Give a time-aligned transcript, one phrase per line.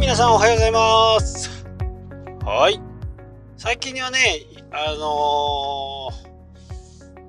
[0.00, 1.66] 皆さんおはようございます。
[2.42, 2.80] はい。
[3.58, 6.08] 最近はねあの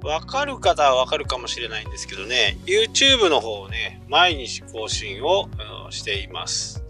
[0.02, 5.50] ー、わかる方はわかるかもしれないんですけどね YouTube の方をね毎日更新を
[5.90, 6.82] しています。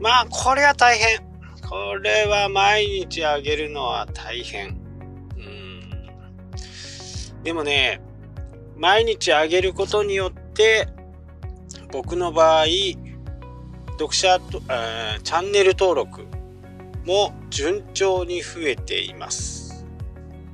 [0.00, 1.20] まあこれは大変。
[1.62, 4.70] これは毎日あげるのは大変。
[5.36, 5.90] うん。
[7.44, 8.00] でもね
[8.76, 10.88] 毎日あげることによって
[11.92, 12.66] 僕の場合
[13.98, 16.26] 読者と、えー、チャンネル登録
[17.04, 19.86] も順調に増えています。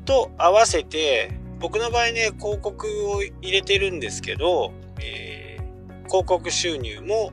[0.04, 7.32] と合わせて僕の場合ね広告を入れてるんですけど、えー、広告収入も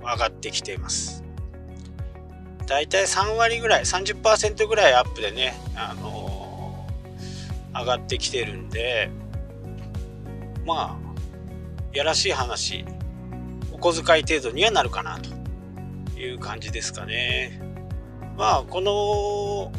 [0.00, 1.24] 上がってきています。
[2.66, 9.10] だいたい3割ぐらい30%ぐらいアップでね、あのー、上がってきてるんで
[10.64, 11.12] まあ
[11.92, 12.84] やらしい話
[13.72, 15.41] お小遣い程度にはなるかなと
[16.24, 17.60] いう感じですかね。
[18.36, 19.72] まあ、この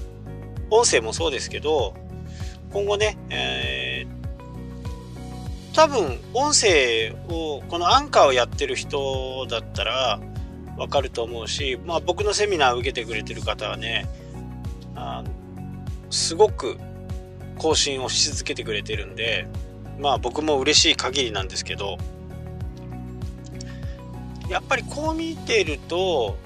[0.69, 1.95] 音声もそうですけど、
[2.71, 10.19] 今後ね、えー、多分音声を、このアンカーをやってる人だったら
[10.77, 14.07] わかると思うし、まあ僕のセミナーを受けてくれてる方はね、
[14.95, 15.23] あ
[16.09, 16.77] すごく
[17.57, 19.47] 更新をし続けてくれてるんで、
[19.99, 21.97] まあ僕も嬉しい限りなんですけど、
[24.49, 26.37] やっぱりこう見てると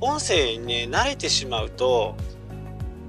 [0.00, 2.16] 音声にね慣れてしまうと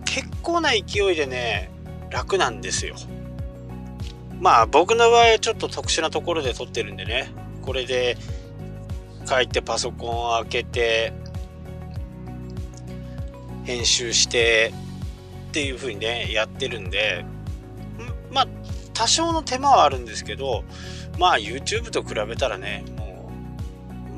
[0.05, 1.71] 結構な勢いでね
[2.09, 2.95] 楽なんですよ。
[4.39, 8.17] まあ僕の場合はちょっと特殊なところで撮ってるんでねこれで
[9.27, 11.13] 帰ってパソコンを開けて
[13.65, 14.73] 編集して
[15.49, 17.25] っていう風にねやってるんで
[18.31, 18.47] まあ
[18.93, 20.63] 多少の手間はあるんですけど
[21.17, 22.83] まあ YouTube と比べたらね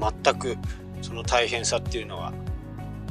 [0.02, 0.58] 全く
[1.02, 2.34] その大変さっていうのは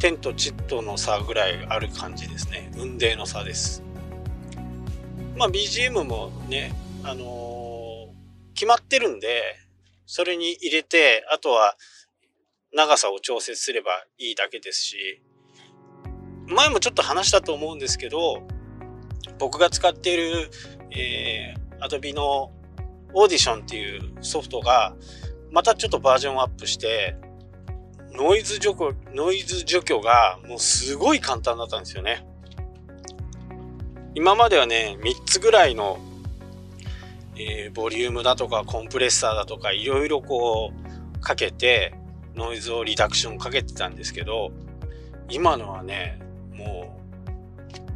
[0.01, 2.71] 天と地との差ぐらいある感じですね。
[2.75, 3.83] 雲泥の差です。
[5.37, 6.73] まあ BGM もね
[7.05, 9.56] あのー、決まってるんで
[10.06, 11.77] それに入れてあとは
[12.73, 15.22] 長さを調節すればいいだけですし
[16.47, 18.43] 前もちょっと話したと思うんですけど
[19.39, 20.51] 僕が使っている、
[20.91, 22.53] えー、Adobe の
[23.15, 24.95] オーディションっていうソフトが
[25.50, 27.16] またちょっとバージョンアップして、
[28.12, 32.27] ノイズ除去、ノイズ除去がもうすごい簡単だったんですよね。
[34.15, 35.99] 今まではね、3つぐらいの、
[37.37, 40.72] えー、ボリュームだとかコンプレッサーだとかいろいろこ
[41.16, 41.94] うかけて
[42.34, 44.50] ノイズをリダクションかけてたんですけど、
[45.28, 46.21] 今のはね、
[46.53, 46.99] も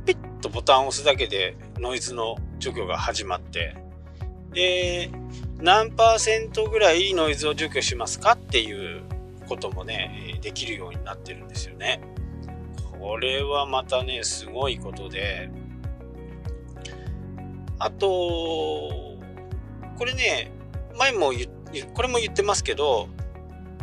[0.02, 3.76] う、ピッとボタンを押すだけでノイズの除去が始まって、
[4.52, 5.10] で、
[5.60, 9.02] 何パーセントぐらいノイズを除去しますかっていう
[9.48, 12.00] こともね、できるようになってるんですよね。
[12.98, 15.50] これはまたね、すごいことで、
[17.78, 18.08] あと、
[19.98, 20.50] これね、
[20.96, 21.32] 前も
[21.94, 23.08] これも言ってますけど、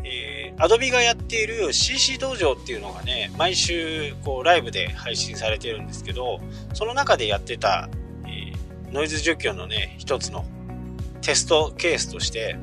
[0.04, 6.40] えー、Adobe がやっている CC 道場っていうのがね、毎週こうライブで配信されてるんですけど、
[6.74, 7.90] その中でやってた、
[8.26, 10.46] えー、ノイズ除去のね、一つの
[11.22, 12.58] テストケースとして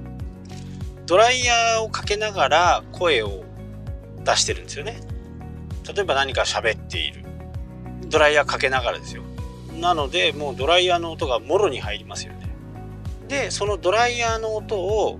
[1.06, 3.44] ドライヤーをかけながら声を
[4.24, 5.00] 出してるんですよね。
[5.94, 7.24] 例えば何か喋っている。
[8.08, 9.22] ドライヤーかけながらですよ。
[9.80, 12.48] なのでもうドライヤーの音がもろに入りますよね。
[13.28, 15.18] でそのドライヤーの音を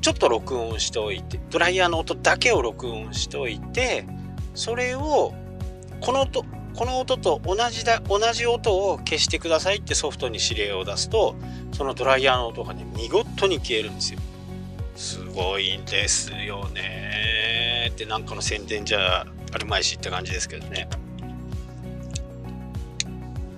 [0.00, 4.06] ちょっと録音しておいてドライヤーの音だけを録音しておいて
[4.54, 5.34] それを
[6.00, 6.44] この音
[6.76, 11.34] この音と同じだ同じ音を消してくださいってソフトに指令を出すと
[11.72, 14.20] そのドライヤーの音がね見事に消えるんですよ。
[14.94, 17.90] すごいんですよね。
[17.90, 20.88] ってなんかの宣伝じゃあるまいしって感じですけどね。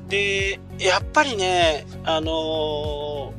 [0.09, 3.33] でやっぱりねあのー、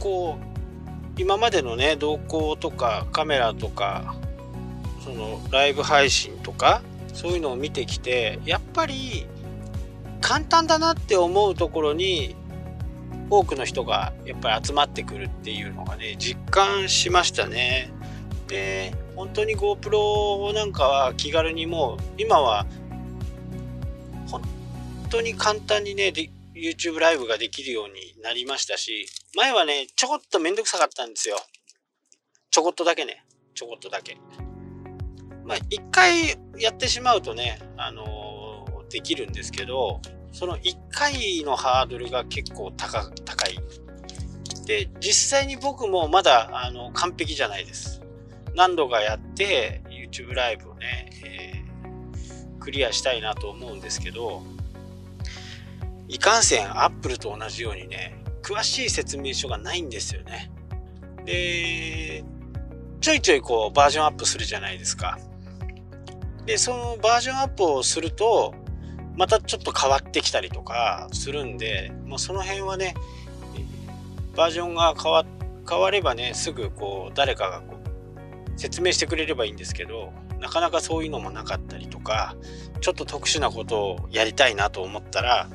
[0.00, 4.16] こう今までのね動向とかカメラとか
[5.04, 6.82] そのライブ配信とか
[7.16, 9.26] そういうのを見てきてやっぱり
[10.20, 12.36] 簡単だなって思うところに
[13.30, 17.90] 多くの人がやっぱり集まってくるっていうのがね実感しましたね。
[18.48, 22.66] で本当に GoPro なんかは気軽にもう今は
[24.30, 24.42] 本
[25.08, 26.12] 当に簡単にね
[26.54, 31.38] YouTube ライブができるようになりましたし前はねちょこっとめんどくさかったんですよ。
[32.50, 33.24] ちょこっとだけね
[33.54, 34.18] ちょこっとだけ。
[35.46, 40.00] まあ、一回やってしまうとね、あのー、できるんですけど、
[40.32, 43.58] その一回のハードルが結構高高い。
[44.66, 48.02] で、実際に僕もまだあの完璧じゃないです。
[48.54, 54.42] 何度かやって YouTube ライブをね、えー、クリアしたいなと思うんですけど、
[56.08, 60.50] いかんせん Apple と同じようにね、詳しい説明書がないんですよね。
[61.24, 62.24] で、
[63.00, 65.18] ちょいちょいこうバージョンアップするじゃないですか。
[66.46, 68.54] で、そのバージョンアップをすると、
[69.16, 72.94] またちょっと変わってきたりとかするんで、まあ、その辺はね、
[74.36, 75.24] バージョンが変わ
[75.68, 82.36] 変わればね、すぐこう誰かがこう説明してくれればいいんですけど、なかなかそういうのもなかったりとか、
[82.80, 85.48] ちょっと特殊なことをやりたいなと思ったら、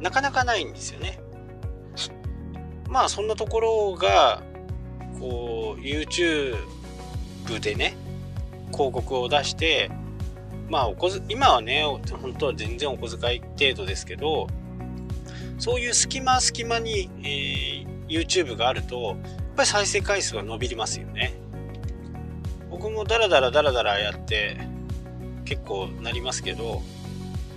[0.00, 1.18] なかなかないんですよね。
[2.88, 4.42] まあそんなところが、
[5.18, 6.58] こう YouTube
[7.60, 7.96] でね、
[8.72, 9.90] 広告を出して、
[10.68, 14.48] まあおこ今はね、本当は全然お小遣い程度ですけど、
[15.58, 19.16] そういう隙間隙間に、えー、YouTube があると、やっ
[19.56, 21.34] ぱり再生回数は伸びますよね。
[22.70, 24.58] 僕もダラダラダラダラやって
[25.44, 26.82] 結構なりますけど、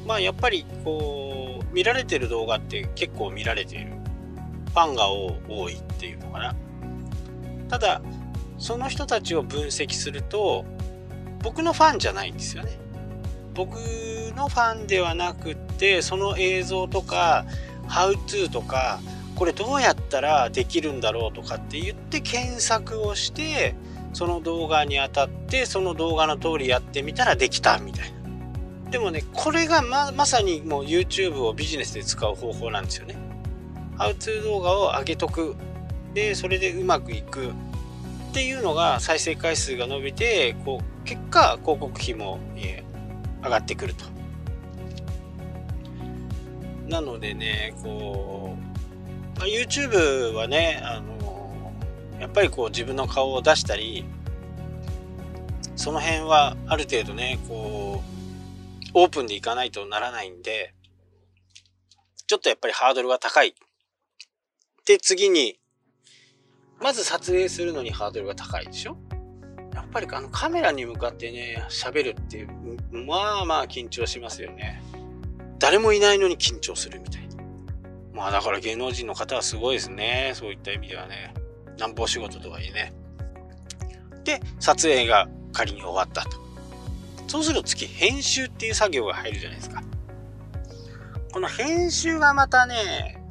[0.05, 3.93] まあやっぱりこう、見られてる動画って結構見られている。
[4.71, 6.55] ファンが多いっていうのかな。
[7.67, 8.01] ただ、
[8.59, 10.65] その人たちを分析すると、
[11.41, 12.77] 僕のファンじゃないんですよね。
[13.57, 13.75] 僕
[14.35, 17.43] のファンではなくってその映像とか
[17.89, 18.99] 「How to」とか
[19.35, 23.73] これどうやったらできるんだろうとかって言って検索をして
[24.13, 28.17] その動画に当たってその動画の通りやってみたらできたみたいな。
[28.91, 33.17] でもねこれがままさにもう YouTube をビジネスで使う方法なんですよね。
[33.97, 35.55] How to 動画を上げとく。
[36.13, 37.47] でそれでうまくいく。
[37.47, 37.49] っ
[38.33, 42.83] ていうのが再生回数が伸びてこう結果広告費も、え
[43.47, 44.05] 上がってくると。
[46.87, 48.55] なのでね、こ
[49.35, 51.73] う、まあ、YouTube はね、あの、
[52.19, 54.05] やっぱりこう自分の顔を出したり、
[55.75, 60.73] その辺はある程度ね、こう、オープンでいかないとならないんで、
[62.25, 63.53] ちょっとやっぱりハードルが高い。
[64.85, 65.59] で、次に、
[66.81, 68.97] まず撮影するのにハードルが高いでしょ？
[69.87, 72.49] っぱりあのカメラに向かってね、喋るっていう、
[72.91, 74.83] まあまあ緊張しますよね。
[75.59, 77.37] 誰もいないのに緊張するみたいな。
[78.13, 80.33] まあだから芸能人の方はすごいですね。
[80.35, 81.33] そういった意味ではね。
[81.77, 82.93] なんぼ仕事とはいえね。
[84.23, 86.37] で、撮影が仮に終わったと。
[87.27, 89.83] そうすると次、編集っていう作業が入るじゃないですか。
[91.31, 93.21] この編集がまたね、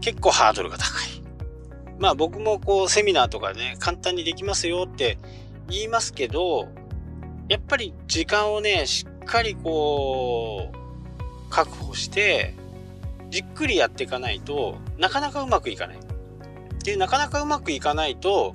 [0.00, 1.11] 結構ハードルが高い。
[2.02, 5.18] まあ僕もこうセミナーとかね、簡単にできますよって
[5.68, 6.66] 言いますけど、
[7.48, 12.54] やっぱり時間をね、しっかりこう、確保して、
[13.30, 16.00] じっくりやっていかないとなかなかうまくいかない。
[16.82, 18.52] で、なかなかうまくいかないと、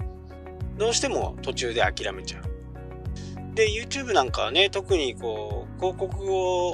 [0.77, 3.55] どうしても途中で諦めちゃう。
[3.55, 6.73] で、YouTube なんかはね、特にこう、広告を、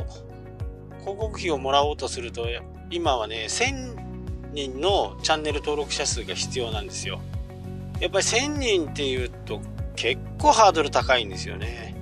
[1.02, 2.48] 広告費をもらおうとすると、
[2.90, 4.13] 今はね、1000
[4.54, 7.20] 人のチャンネル登録者数が必要なんですよ。
[8.00, 9.62] やっぱり1000人っていうと
[9.96, 11.96] 結構ハードル高いんですよね。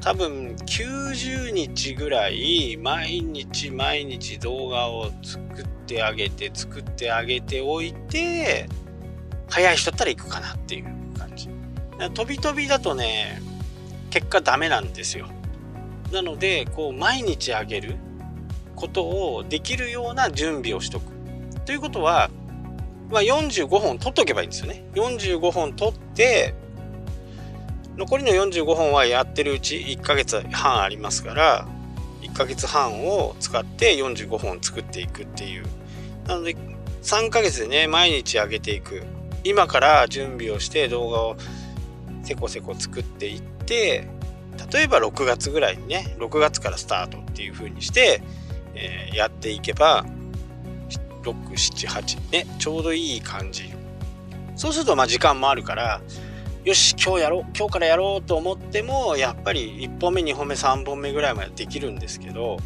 [0.00, 8.68] 多分90日ぐらい毎日毎日動画を作ってあげて作ってあげておいて
[9.48, 10.84] 早い人だったら行くかなっていう
[11.18, 11.48] 感じ。
[12.14, 13.40] 飛び飛びだとね
[14.10, 15.28] 結果ダメなんですよ。
[16.12, 17.96] なのでこう毎日あげる
[18.74, 21.11] ことをできるような準備をしとく。
[21.64, 22.30] ということは、
[23.10, 24.84] まあ、45本取っとけばいいんですよね。
[24.94, 26.54] 45本取って、
[27.96, 31.68] 残りの45本はやってるうち1ヶ月半ありますから、
[32.22, 35.66] 1ヶ月半を使って45本作っていくっていう。
[36.26, 36.56] なので、
[37.02, 39.02] 3ヶ月でね、毎日上げていく。
[39.44, 41.36] 今から準備をして動画を
[42.22, 44.08] せこせこ作っていって、
[44.72, 48.22] 例えば6月ぐらいにね、6月からスタートっていう風にして、
[48.74, 50.06] えー、やっていけば、
[51.22, 53.72] 678ねちょうどいい感じ。
[54.56, 56.00] そうするとまあ時間もあるから
[56.64, 62.58] よし今日やろう今日からやろうと思ってもやっぱり1本目2本目3本目ぐらいまでできるんですけど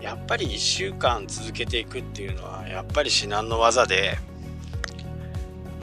[0.00, 4.18] やっぱり1週間続けていくっていうのはやっぱり至難の技で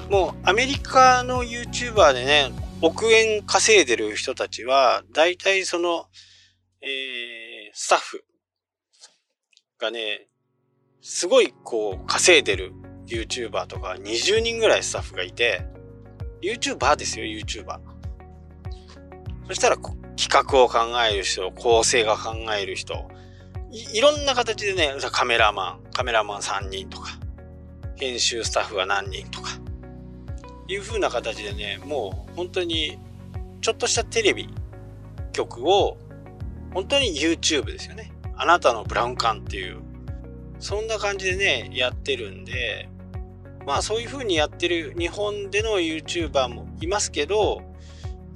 [0.09, 6.05] もうアメリカの YouTuber でね億円稼いでる人たちは大体その、
[6.81, 8.23] えー、スタッフ
[9.79, 10.27] がね
[11.03, 12.71] すごいこう稼いでる
[13.07, 15.67] YouTuber とか20人ぐらいスタッフがいて、
[16.41, 17.77] YouTuber ですよ、YouTuber。
[19.49, 23.09] そしたら企画を考える人、構成が考える人、
[23.69, 27.19] いいろんな形でね、カメラマン、カメラマン3人とか、
[27.97, 29.49] 編集スタッフが何人とか、
[30.69, 32.97] いう風な形でね、もう本当に
[33.59, 34.47] ちょっとしたテレビ
[35.33, 35.97] 局を
[36.73, 38.13] 本当に YouTube ですよね。
[38.37, 39.81] あなたのブラウン管っていう、
[40.63, 42.89] そんな感じでね、やってるんで、
[43.67, 47.61] まあそういう風にやってる日本での YouTuber もいますけど、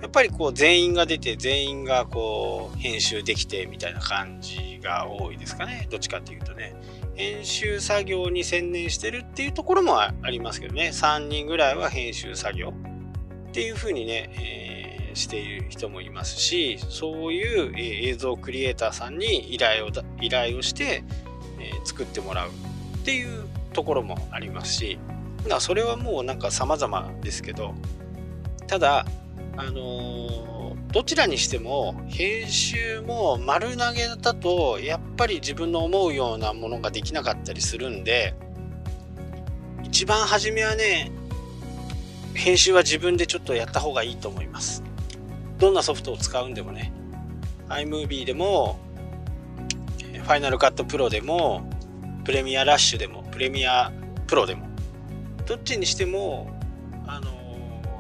[0.02, 5.88] やっぱりこう全員が出て全員がこう編集できてみたいな感じが多いですかね。
[5.90, 6.76] どっちかっていうとね。
[7.16, 10.90] 編集作業に専念してるっていうところもありますけどね。
[10.90, 12.74] 3人ぐらいは編集作業
[13.50, 14.30] っていう風にね、
[15.08, 17.74] えー、している人もいますし、そういう、
[18.10, 19.90] 映像クリエイターさんに依頼を
[20.22, 21.04] 依頼をして、
[21.88, 22.52] 作ってもらうっ
[23.06, 25.00] ていうところもありますし、
[25.60, 27.74] それはもうなんか様々ですけど、
[28.68, 29.06] ただ、
[29.56, 38.36] あのー、どちらにしても編集も丸投げだとやっぱり自分の思うようなものができなかったりするんで
[39.84, 41.12] 一番初めはね
[42.34, 44.84] 編集は自分でちょっとやった方がいいと思います。
[45.58, 46.94] どんなソフトを使うんでもね
[47.70, 48.80] iMovie でも
[50.28, 51.67] Final Cut Pro でも
[52.28, 53.90] プレミアラッシュでもプレミア
[54.28, 54.68] プロでも
[55.46, 56.60] どっちにしても
[57.08, 57.32] あの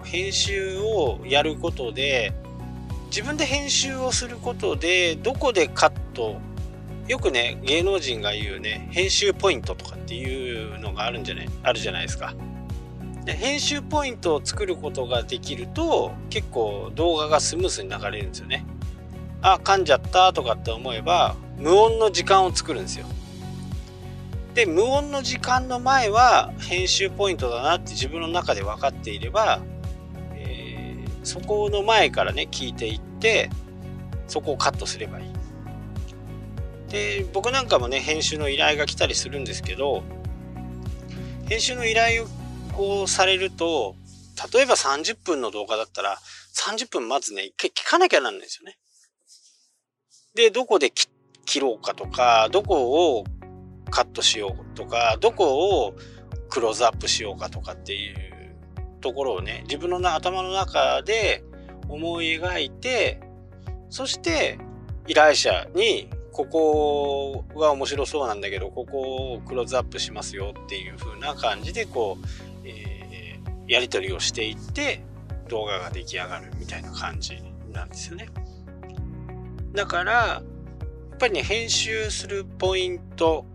[0.03, 2.33] 編集をやることで
[3.05, 6.41] 自分で編集をすることでどこでカット
[7.07, 12.35] よくね芸能人が言うね編集ポイントとかっていうのがあるんじゃないあるじゃないですか。
[13.23, 18.65] で編集ポイントを作ることができると結構動画がスムースに流れるんですよね。
[19.41, 23.05] あ噛んじゃったとかって思えば無音の時間を作るんですよ。
[24.57, 29.61] で無音の時間の前は編集ポイントだなって自分の中で分かっていれば
[30.33, 33.51] えそこの前からね聞いていって
[34.27, 35.31] そこをカットすればいい。
[36.89, 40.01] で僕なんかもね編集の依頼が来たりするんですけど
[41.47, 42.25] 編集の依頼
[42.79, 43.93] をされると
[44.51, 46.17] 例えば30分の動画だったら
[46.55, 48.79] 30分まずね一回聞かなきゃなんないんですよね。
[50.33, 50.91] でどこで
[51.45, 53.23] 切ろうかとかどこを
[53.89, 55.95] カットしようとかどこを
[56.49, 58.15] クローズアップしようかとかっていう
[59.01, 61.43] ところをね、自分の頭の中で
[61.89, 63.19] 思い描いて、
[63.89, 64.59] そして
[65.07, 72.27] 依頼者にここが面白そうなんだけど、ここをクローズアップしますよっていう風な感じで、こう、
[72.63, 75.01] えー、やり取りをしていって、
[75.49, 77.41] 動画が出来上がるみたいな感じ
[77.71, 78.27] なんですよね。
[79.73, 80.41] だから、や
[81.15, 83.45] っぱりね、編集するポイント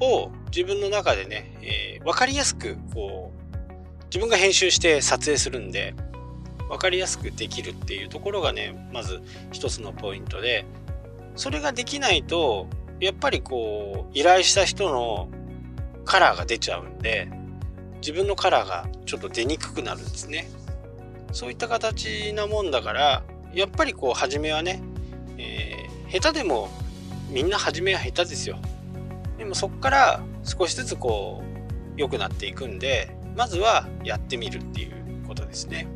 [0.00, 3.46] を自分の中でね、えー、分かりやすく、こう、
[4.06, 5.94] 自分が編集して撮影するんで
[6.68, 9.20] 分かりやすくできるっていうところがねまず
[9.52, 10.64] 一つのポイントで
[11.36, 12.66] それができないと
[13.00, 15.28] やっぱりこう依頼した人の
[16.04, 17.28] カラーが出ちゃうんで
[18.00, 20.48] 自分のカラーがちょっと出にくくなるんですね。
[21.32, 23.22] そういった形なもんだから
[23.52, 24.82] やっぱりこう初めはね、
[25.36, 26.70] えー、下手でも
[27.28, 28.58] みんな初めは下手ですよ。
[29.46, 35.86] もそっから少しずつこう良くなっていくんでまずはやってみるっていうことですね。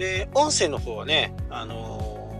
[0.00, 2.34] で、音声の方はね、あの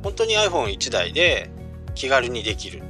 [0.00, 1.48] ー、本当に iPhone1 台で
[1.94, 2.82] 気軽にできる。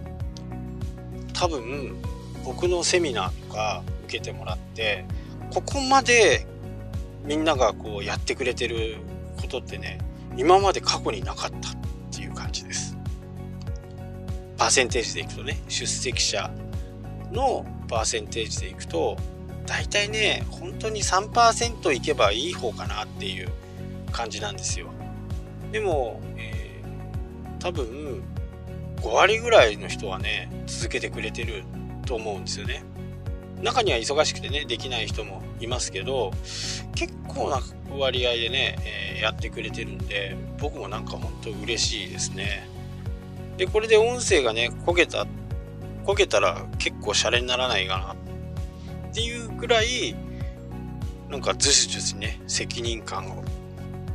[1.34, 1.96] 多分、
[2.42, 5.04] 僕のセミナーとか受けてもらって、
[5.52, 6.46] ここまで
[7.24, 8.96] みんながこうやってくれてる
[9.40, 9.98] ことってね、
[10.38, 11.81] 今まで過去になかった。
[14.62, 16.48] パーセンテージでいくとね、出席者
[17.32, 19.16] のパーセンテージでいくと、
[19.66, 23.48] 大体ね本当に3%いけばいい方かなっていう
[24.12, 24.86] 感じなんですよ。
[25.72, 28.22] でも、えー、多分
[28.98, 31.64] 5割ぐらいの人はね続けてくれてる
[32.06, 32.84] と思うんですよね。
[33.62, 36.30] 中には忙しくてねできない人もいますけど
[36.94, 37.60] 結構な
[37.98, 38.76] 割合でね、
[39.16, 42.70] えー、やってくれてるんで僕もなんか本当嬉しいですね。
[43.56, 45.26] でこれで音声がね焦げた
[46.04, 48.12] 焦げたら結構シャレにならないかな。
[49.10, 50.16] っていうぐらい
[51.28, 53.44] なんかずしずしね責任感を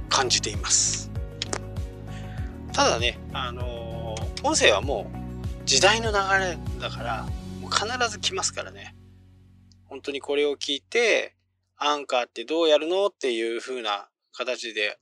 [0.10, 1.12] 感じています。
[2.74, 5.18] ただねあのー、音声はもう
[5.66, 7.28] 時代の流れだから
[7.62, 8.96] もう必ず来ますからね。
[9.86, 11.36] 本当にこれを聞いて
[11.78, 14.98] アンカーってどうやるのっていう風な形で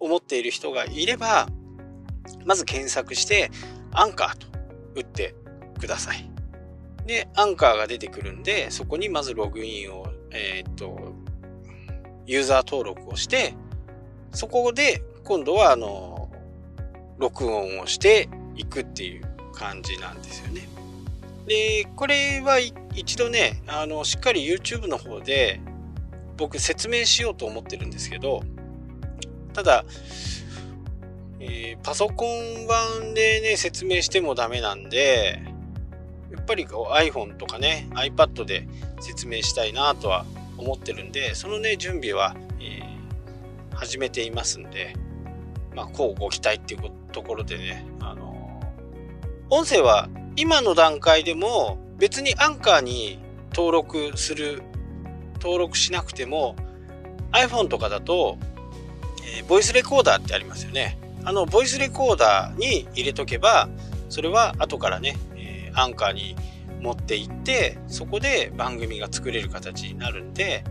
[0.00, 1.48] 思っている人がいれば
[2.44, 3.50] まず検索して
[3.92, 4.46] アンカーと
[4.94, 5.34] 打って
[5.80, 6.32] ください
[7.06, 11.14] で、アンカーが出てくるんで、そこにまずログインを、えー、っと、
[12.26, 13.54] ユーザー登録をして、
[14.32, 16.30] そこで今度は、あの、
[17.18, 20.68] 録音をしていくっていう感じなんですよね。
[21.46, 22.58] で、これは
[22.94, 25.60] 一度ね、あの、しっかり YouTube の方で
[26.36, 28.42] 僕説明しようと思ってるんですけど、
[29.52, 29.84] ただ、
[31.44, 35.42] えー、パソコン版でね、説明してもダメなんで、
[36.30, 38.68] やっぱりこう iPhone とかね、iPad で
[39.00, 40.24] 説明したいなとは
[40.56, 44.94] 思ってるんで、そのね、準備は、えー、始めていますんで、
[45.74, 53.18] まあ、こうご期待っていうところでね、あのー、音声は今の段階でも別にアンカーに
[53.52, 54.62] 登録する、
[55.40, 56.54] 登録しなくても
[57.32, 58.38] iPhone とかだと、
[59.36, 61.01] えー、ボイスレコーダーってありますよね。
[61.24, 63.68] あの、ボイスレコーダーに入れとけば、
[64.08, 66.36] それは後からね、えー、アンカーに
[66.80, 70.64] 持っていって、そこで番組が作れる形になるんで、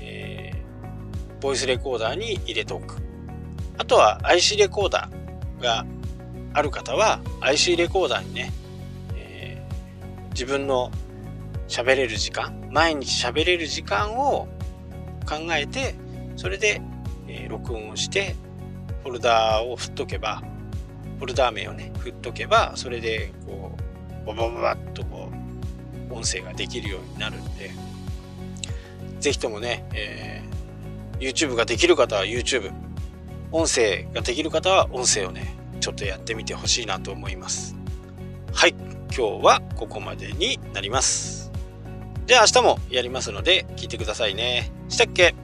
[0.00, 2.96] えー、ボイスレコーダーに入れておく。
[3.78, 5.86] あとは IC レコーダーが
[6.52, 8.52] ある方は IC レコーダーにね、
[9.14, 10.90] えー、自分の
[11.68, 14.48] 喋れる時間、毎日喋れる時間を
[15.28, 15.94] 考えて、
[16.36, 16.80] それで、
[17.28, 18.36] え、録音をして
[19.06, 20.42] フォルダーを振っとけば、
[21.18, 23.76] フォルダー名をね、振っとけば、それで、こ
[24.24, 25.30] う、ババババッとこ
[26.10, 27.70] う、音声ができるようになるんで、
[29.20, 32.72] ぜひともね、えー、YouTube ができる方は YouTube、
[33.52, 37.76] 音声ができる方は音声をね、ちょっとやってみてほしいなと思います。
[38.52, 38.74] はい、
[39.16, 41.52] 今日はここまでになります。
[42.26, 44.72] じゃあ明日もやりますので聞いてくださいね。
[44.88, 45.36] したっけ？